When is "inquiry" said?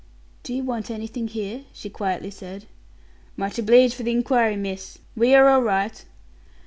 4.09-4.55